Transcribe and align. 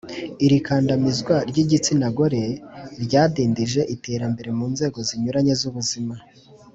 iri 0.45 0.57
kandamizwa 0.65 1.35
ry’igitsina 1.49 2.07
gore 2.17 2.43
ryadindije 3.03 3.81
iterambere 3.95 4.49
mu 4.57 4.65
nzego 4.73 4.97
zinyuranye 5.07 5.53
z’ubuzima 5.61 6.15